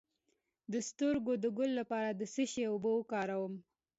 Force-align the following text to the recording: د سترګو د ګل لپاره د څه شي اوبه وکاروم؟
د 0.71 0.73
سترګو 0.89 1.33
د 1.43 1.45
ګل 1.57 1.71
لپاره 1.79 2.09
د 2.13 2.21
څه 2.33 2.43
شي 2.51 2.63
اوبه 2.71 2.91
وکاروم؟ 2.95 3.53